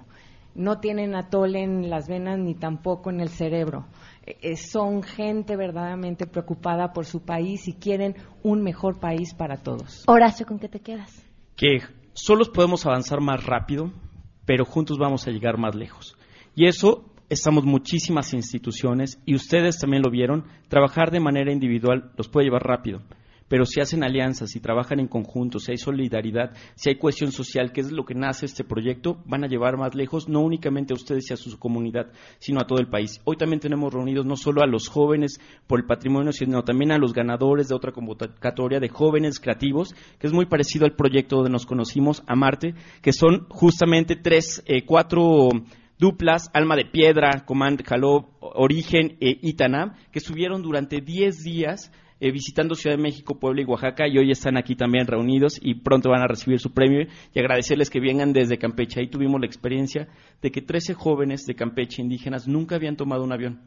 [0.54, 3.86] No tienen atole en las venas ni tampoco en el cerebro.
[4.40, 10.04] Eh, son gente verdaderamente preocupada por su país y quieren un mejor país para todos.
[10.06, 11.24] Horacio, ¿con qué te quedas?
[11.56, 11.78] Que
[12.12, 13.90] solos podemos avanzar más rápido,
[14.44, 16.16] pero juntos vamos a llegar más lejos.
[16.54, 22.28] Y eso estamos muchísimas instituciones y ustedes también lo vieron, trabajar de manera individual los
[22.28, 23.02] puede llevar rápido
[23.48, 27.72] pero si hacen alianzas, si trabajan en conjunto, si hay solidaridad, si hay cohesión social,
[27.72, 30.96] que es lo que nace este proyecto, van a llevar más lejos no únicamente a
[30.96, 33.20] ustedes y a su comunidad, sino a todo el país.
[33.24, 36.98] Hoy también tenemos reunidos no solo a los jóvenes por el patrimonio, sino también a
[36.98, 41.50] los ganadores de otra convocatoria de jóvenes creativos, que es muy parecido al proyecto donde
[41.50, 45.48] nos conocimos, a Marte, que son justamente tres, eh, cuatro
[45.98, 52.32] duplas, Alma de Piedra, Comand Jaló, Origen e Itanam, que estuvieron durante diez días eh,
[52.32, 56.10] visitando Ciudad de México, Puebla y Oaxaca y hoy están aquí también reunidos y pronto
[56.10, 59.00] van a recibir su premio y agradecerles que vengan desde Campeche.
[59.00, 60.08] Ahí tuvimos la experiencia
[60.42, 63.60] de que 13 jóvenes de Campeche indígenas nunca habían tomado un avión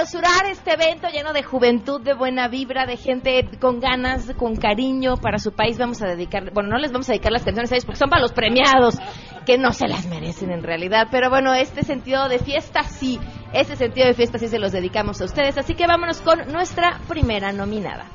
[0.00, 5.18] Clausurar este evento lleno de juventud, de buena vibra, de gente con ganas, con cariño
[5.18, 7.74] para su país, vamos a dedicar, bueno, no les vamos a dedicar las canciones a
[7.74, 8.96] ellos porque son para los premiados,
[9.44, 13.20] que no se las merecen en realidad, pero bueno, este sentido de fiesta sí,
[13.52, 17.00] Ese sentido de fiesta sí se los dedicamos a ustedes, así que vámonos con nuestra
[17.08, 18.06] primera nominada.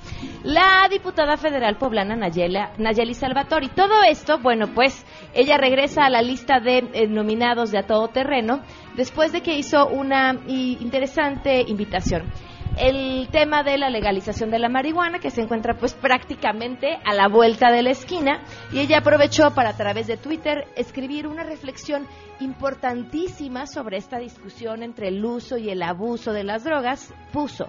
[0.44, 3.68] La diputada federal poblana Nayela, Nayeli Salvatori.
[3.70, 8.08] Todo esto, bueno, pues ella regresa a la lista de eh, nominados de A Todo
[8.08, 8.62] Terreno
[8.96, 12.32] después de que hizo una interesante invitación
[12.78, 17.28] el tema de la legalización de la marihuana que se encuentra pues prácticamente a la
[17.28, 22.08] vuelta de la esquina y ella aprovechó para a través de Twitter escribir una reflexión
[22.40, 27.68] importantísima sobre esta discusión entre el uso y el abuso de las drogas, puso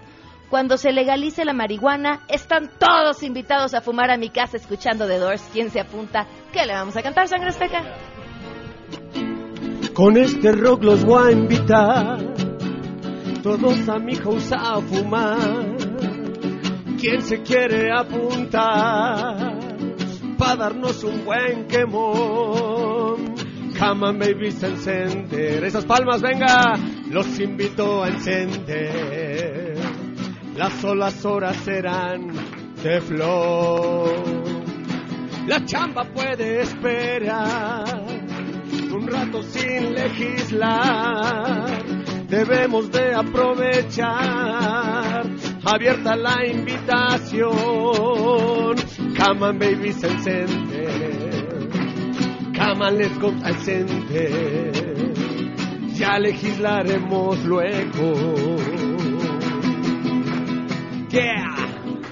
[0.48, 5.18] cuando se legalice la marihuana, están todos invitados a fumar a mi casa escuchando The
[5.18, 5.42] Doors.
[5.52, 6.26] ¿Quién se apunta?
[6.52, 7.82] ¿Qué le vamos a cantar, Sangre Azteca?
[9.92, 12.45] Con este rock los voy a invitar
[13.46, 15.76] todos a mi house a fumar.
[16.98, 19.56] ¿Quién se quiere apuntar?
[20.36, 23.36] para darnos un buen quemón.
[23.78, 25.64] Come on, baby, a encender.
[25.64, 26.74] Esas palmas, venga,
[27.08, 29.76] los invito a encender.
[30.56, 32.32] Las solas horas serán
[32.82, 34.10] de flor.
[35.46, 38.02] La chamba puede esperar
[38.92, 41.66] un rato sin legislar.
[42.28, 44.16] Debemos de aprovechar
[45.64, 47.52] abierta la invitación.
[49.16, 51.36] Come on, baby, se encender.
[52.56, 54.72] Come let's go al center.
[55.94, 58.56] Ya legislaremos luego.
[61.10, 61.46] Yeah.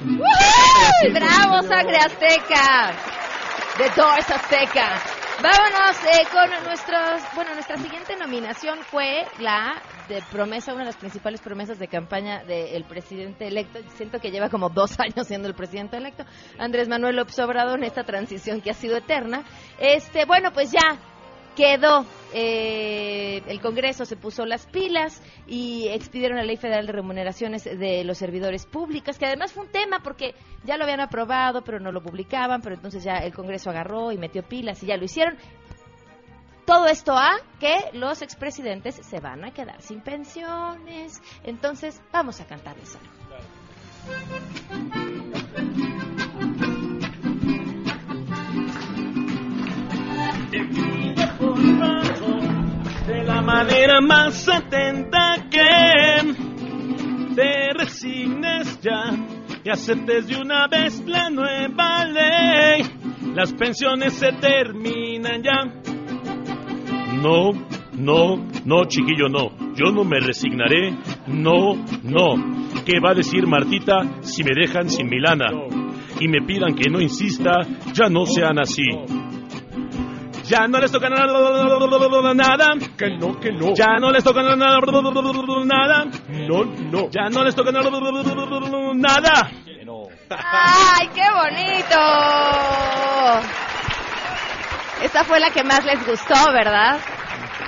[0.04, 1.12] ¡Woohoo!
[1.12, 2.92] ¡Bravo, Sangre Azteca!
[3.78, 5.02] The Doors Azteca.
[5.42, 7.22] Vámonos eh, con nuestros.
[7.34, 9.74] Bueno, nuestra siguiente nominación fue la
[10.08, 13.78] de promesa, una de las principales promesas de campaña del presidente electo.
[13.96, 16.24] Siento que lleva como dos años siendo el presidente electo,
[16.58, 19.44] Andrés Manuel López Obrador, en esta transición que ha sido eterna.
[19.78, 20.98] Este, bueno, pues ya
[21.54, 22.04] quedó.
[22.32, 28.02] Eh, el Congreso se puso las pilas y expidieron la Ley Federal de Remuneraciones de
[28.02, 31.92] los Servidores Públicos, que además fue un tema porque ya lo habían aprobado, pero no
[31.92, 35.36] lo publicaban, pero entonces ya el Congreso agarró y metió pilas y ya lo hicieron.
[36.66, 41.20] Todo esto a que los expresidentes se van a quedar sin pensiones.
[41.42, 43.14] Entonces, vamos a cantarles algo.
[53.06, 56.34] de la manera más atenta que
[57.34, 59.10] te resignes ya
[59.62, 62.82] y aceptes de una vez la nueva ley.
[63.34, 65.83] Las pensiones se terminan ya.
[67.22, 67.52] No,
[67.92, 69.50] no, no, chiquillo, no.
[69.74, 70.92] Yo no me resignaré.
[71.26, 72.34] No, no.
[72.84, 75.46] ¿Qué va a decir Martita si me dejan sin Milana?
[76.20, 77.60] Y me pidan que no insista,
[77.92, 78.84] ya no sean así.
[80.44, 81.26] Ya no les toca nada.
[82.96, 83.74] Que no, que no.
[83.74, 84.78] Ya no les toca nada.
[85.64, 86.04] Nada.
[86.28, 87.08] No, no.
[87.10, 87.90] Ya no les toca nada.
[88.94, 89.50] Nada.
[90.30, 91.96] ¡Ay, qué bonito!
[95.02, 96.98] Esta fue la que más les gustó, ¿verdad?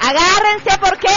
[0.01, 1.09] Agárrense porque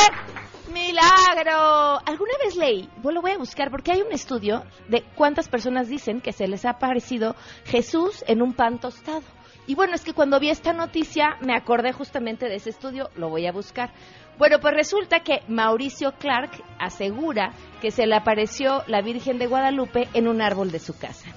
[0.74, 2.00] milagro.
[2.06, 2.89] ¿Alguna vez leí?
[3.04, 6.65] Lo voy a buscar porque hay un estudio de cuántas personas dicen que se les
[6.65, 9.24] ha aparecido Jesús en un pan tostado.
[9.67, 13.30] Y bueno, es que cuando vi esta noticia me acordé justamente de ese estudio, lo
[13.30, 13.91] voy a buscar.
[14.38, 20.08] Bueno, pues resulta que Mauricio Clark asegura que se le apareció la Virgen de Guadalupe
[20.13, 21.30] en un árbol de su casa.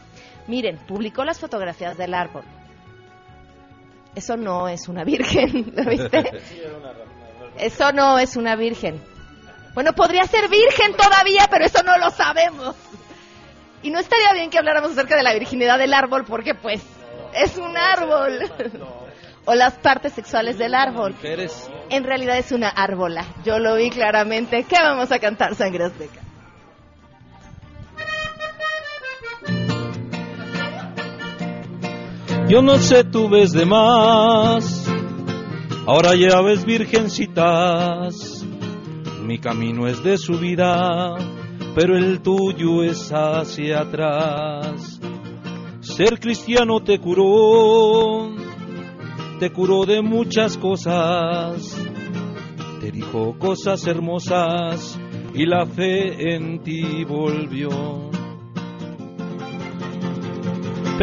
[0.46, 2.44] Miren, publicó las fotografías del árbol.
[4.14, 6.42] Eso no es una virgen, ¿lo viste?
[7.58, 9.00] Eso no es una virgen.
[9.74, 12.76] Bueno, podría ser virgen todavía, pero eso no lo sabemos.
[13.82, 16.82] Y no estaría bien que habláramos acerca de la virginidad del árbol porque pues
[17.34, 18.50] es un árbol.
[19.44, 21.16] O las partes sexuales del árbol.
[21.90, 23.24] En realidad es una árbola.
[23.44, 24.62] Yo lo vi claramente.
[24.62, 26.21] ¿Qué vamos a cantar, Sangre Azteca?
[32.48, 34.86] Yo no sé, tú ves de más.
[35.86, 38.44] Ahora ya ves virgencitas.
[39.22, 41.16] Mi camino es de subida,
[41.74, 45.00] pero el tuyo es hacia atrás.
[45.80, 48.34] Ser cristiano te curó,
[49.38, 51.76] te curó de muchas cosas,
[52.80, 54.98] te dijo cosas hermosas
[55.34, 58.11] y la fe en ti volvió.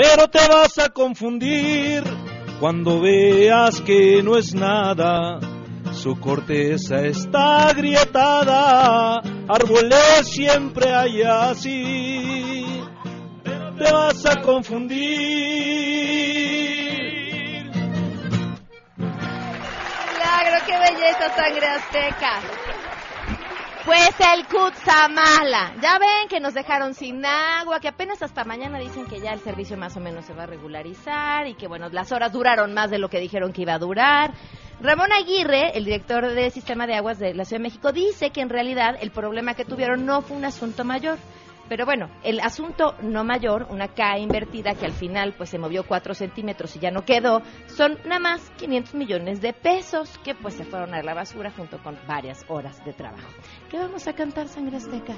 [0.02, 2.04] Pero te vas a confundir
[2.62, 5.42] cuando veas que no es nada.
[5.92, 12.82] Su corteza está agrietada, árboles siempre hay así.
[13.44, 15.00] Pero te vas a confundir.
[20.16, 22.59] Milagro, qué belleza, sangre azteca.
[23.90, 25.74] Pues el Kutsamala.
[25.82, 29.40] Ya ven que nos dejaron sin agua, que apenas hasta mañana dicen que ya el
[29.40, 32.92] servicio más o menos se va a regularizar y que bueno, las horas duraron más
[32.92, 34.36] de lo que dijeron que iba a durar.
[34.80, 38.42] Ramón Aguirre, el director del Sistema de Aguas de la Ciudad de México, dice que
[38.42, 41.18] en realidad el problema que tuvieron no fue un asunto mayor.
[41.70, 45.84] Pero bueno, el asunto no mayor, una K invertida que al final pues se movió
[45.84, 50.56] 4 centímetros y ya no quedó, son nada más 500 millones de pesos que pues
[50.56, 53.30] se fueron a la basura junto con varias horas de trabajo.
[53.70, 55.14] ¿Qué vamos a cantar, Sangre Azteca?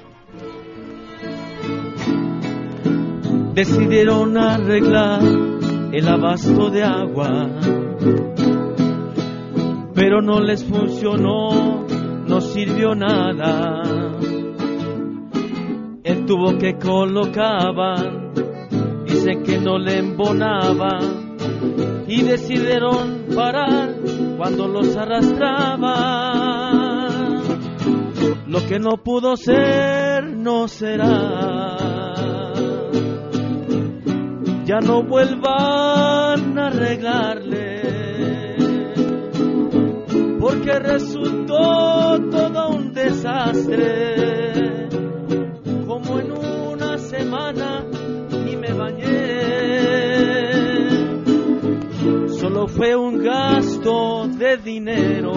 [3.54, 7.48] Decidieron arreglar el abasto de agua,
[9.94, 11.86] pero no les funcionó,
[12.26, 14.11] no sirvió nada
[16.04, 18.32] el tubo que colocaban,
[19.04, 20.98] dicen que no le embonaba
[22.08, 23.94] y decidieron parar
[24.36, 26.28] cuando los arrastraba.
[28.46, 31.76] Lo que no pudo ser, no será.
[34.64, 37.82] Ya no vuelvan a arreglarle,
[40.40, 44.81] porque resultó todo un desastre
[52.68, 55.32] Fue un gasto de dinero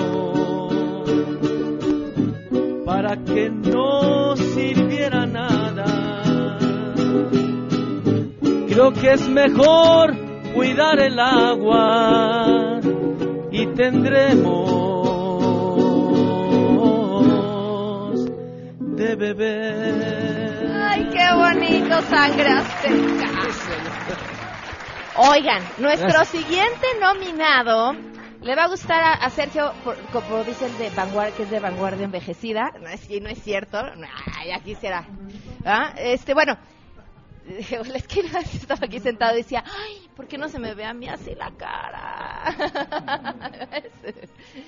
[2.86, 6.60] para que no sirviera nada.
[8.68, 10.16] Creo que es mejor
[10.54, 12.80] cuidar el agua
[13.52, 14.86] y tendremos
[18.96, 20.72] de beber.
[20.74, 23.35] Ay, qué bonito, Sangre Azteca.
[25.18, 27.94] Oigan, nuestro siguiente nominado
[28.42, 31.50] le va a gustar a, a Sergio, por- como dice el de vanguardia, que es
[31.50, 32.72] de vanguardia envejecida.
[32.82, 33.78] No es, no es cierto.
[34.38, 35.06] Ay, ya quisiera.
[35.66, 35.94] ¿Ah?
[35.98, 36.58] Este, bueno,
[37.48, 40.94] es que estaba aquí sentado y decía, ay, ¿por qué no se me ve a
[40.94, 42.56] mí así la cara?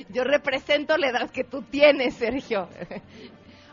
[0.10, 2.70] Yo represento la edad que tú tienes, Sergio.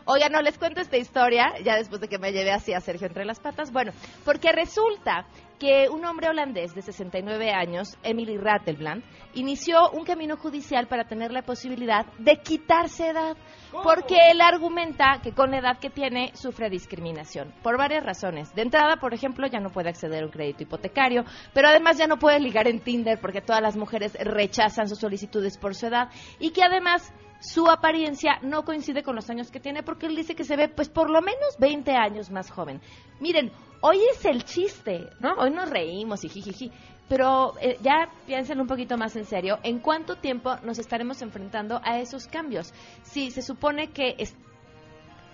[0.07, 3.07] Oiga, no, les cuento esta historia, ya después de que me llevé así a Sergio
[3.07, 3.71] entre las patas.
[3.71, 3.91] Bueno,
[4.23, 5.25] porque resulta
[5.57, 9.03] que un hombre holandés de 69 años, Emily Rattelbland,
[9.33, 13.35] inició un camino judicial para tener la posibilidad de quitarse edad.
[13.71, 18.53] Porque él argumenta que con la edad que tiene sufre discriminación, por varias razones.
[18.53, 22.05] De entrada, por ejemplo, ya no puede acceder a un crédito hipotecario, pero además ya
[22.05, 26.09] no puede ligar en Tinder porque todas las mujeres rechazan sus solicitudes por su edad
[26.37, 27.11] y que además
[27.45, 30.67] su apariencia no coincide con los años que tiene porque él dice que se ve
[30.69, 32.81] pues por lo menos 20 años más joven.
[33.19, 35.33] Miren, hoy es el chiste, ¿no?
[35.35, 36.71] Hoy nos reímos y jijiji,
[37.07, 41.79] pero eh, ya piensen un poquito más en serio, ¿en cuánto tiempo nos estaremos enfrentando
[41.83, 42.73] a esos cambios?
[43.03, 44.35] Si se supone que es-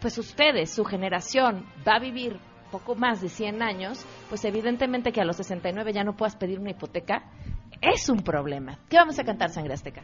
[0.02, 2.38] pues ustedes, su generación, va a vivir
[2.72, 6.60] poco más de 100 años, pues evidentemente que a los 69 ya no puedas pedir
[6.60, 7.24] una hipoteca,
[7.82, 8.80] es un problema.
[8.90, 10.02] ¿Qué vamos a cantar, Sangre Azteca?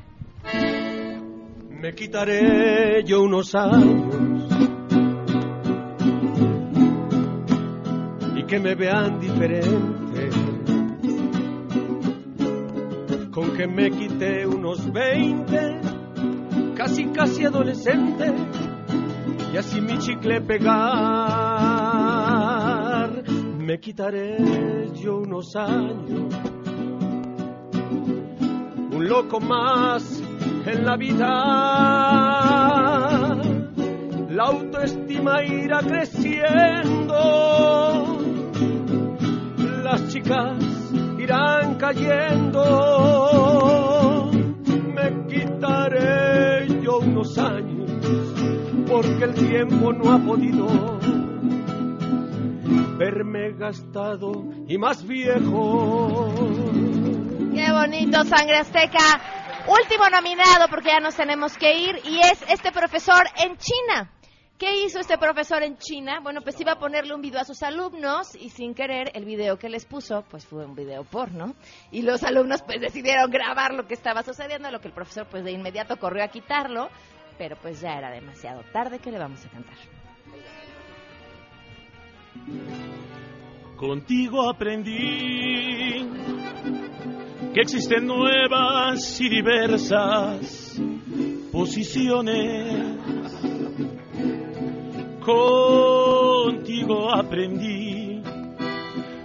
[1.79, 4.49] Me quitaré yo unos años
[8.35, 10.29] y que me vean diferente.
[13.31, 15.81] Con que me quité unos 20,
[16.75, 18.33] casi casi adolescente,
[19.53, 20.73] y así mi chicle pegar.
[23.59, 26.33] Me quitaré yo unos años,
[28.91, 30.16] un loco más
[30.65, 31.27] en la vida.
[34.29, 37.17] La autoestima irá creciendo,
[39.83, 40.57] las chicas
[41.17, 42.63] irán cayendo.
[44.93, 47.89] Me quitaré yo unos años,
[48.87, 50.67] porque el tiempo no ha podido
[52.97, 54.31] verme gastado
[54.67, 56.33] y más viejo.
[57.53, 59.36] Qué bonito, Sangre Azteca.
[59.67, 64.09] Último nominado porque ya nos tenemos que ir y es este profesor en China.
[64.57, 66.21] ¿Qué hizo este profesor en China?
[66.23, 69.59] Bueno, pues iba a ponerle un video a sus alumnos y sin querer el video
[69.59, 71.53] que les puso, pues fue un video porno.
[71.91, 75.43] Y los alumnos pues decidieron grabar lo que estaba sucediendo, lo que el profesor pues
[75.43, 76.89] de inmediato corrió a quitarlo,
[77.37, 79.75] pero pues ya era demasiado tarde que le vamos a cantar.
[83.75, 86.36] Contigo aprendí
[87.53, 90.81] que existen nuevas y diversas
[91.51, 92.97] posiciones.
[95.25, 98.21] Contigo aprendí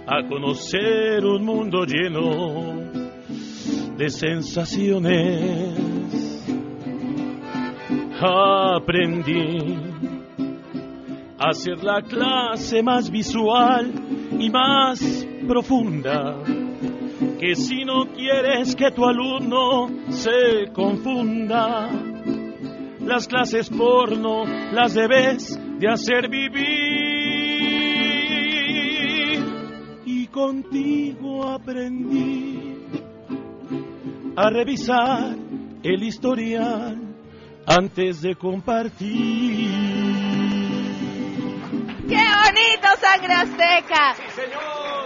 [0.05, 2.75] a conocer un mundo lleno
[3.97, 5.79] de sensaciones.
[8.21, 9.77] Aprendí
[11.39, 13.91] hacer la clase más visual
[14.39, 16.37] y más profunda.
[17.43, 21.89] Que si no quieres que tu alumno se confunda,
[23.01, 26.63] las clases porno las debes de hacer vivir.
[30.05, 32.77] Y contigo aprendí
[34.37, 35.35] a revisar
[35.83, 36.97] el historial
[37.67, 39.67] antes de compartir.
[42.07, 44.15] ¡Qué bonito, sangre azteca!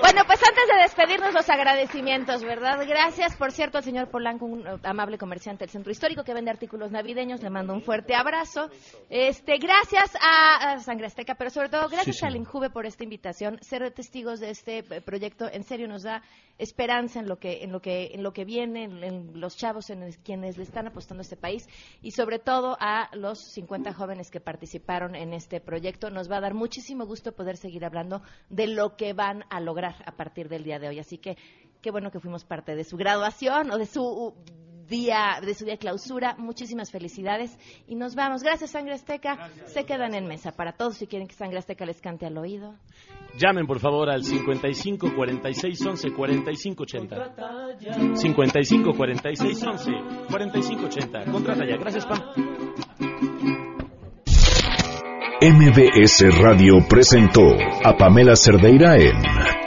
[0.01, 2.79] Bueno, pues antes de despedirnos, los agradecimientos, ¿verdad?
[2.87, 6.49] Gracias, por cierto, al señor Polanco, un eh, amable comerciante del Centro Histórico que vende
[6.51, 7.41] artículos navideños.
[7.41, 8.69] Le mando un fuerte abrazo.
[9.09, 12.35] Este, gracias a, a Sangre Azteca, pero sobre todo gracias Sí, al.
[12.35, 13.57] Injuve por esta invitación.
[13.61, 16.21] Ser testigos de este eh, proyecto, en serio, nos da
[16.57, 19.89] esperanza en lo que, en lo que, en lo que viene, en, en los chavos,
[19.89, 21.67] en el- quienes le están apostando a este país
[22.01, 26.09] y sobre todo a los 50 jóvenes que participaron en este proyecto.
[26.09, 29.86] Nos va a dar muchísimo gusto poder seguir hablando de lo que van a lograr
[30.05, 30.99] a partir del día de hoy.
[30.99, 31.37] Así que
[31.81, 34.33] qué bueno que fuimos parte de su graduación o de su
[34.87, 36.35] día de su día de clausura.
[36.37, 37.57] Muchísimas felicidades
[37.87, 38.43] y nos vamos.
[38.43, 39.49] Gracias Sangre Azteca.
[39.65, 42.75] Se quedan en mesa para todos si quieren que Sangre Azteca les cante al oído.
[43.37, 48.15] Llamen por favor al 55 46 11 45 80.
[48.15, 49.91] 55 46 11
[50.29, 51.31] 45 80.
[51.31, 51.77] Contrata ya.
[51.77, 52.21] Gracias, Pam.
[55.39, 57.43] MBS Radio presentó
[57.83, 59.66] a Pamela Cerdeira en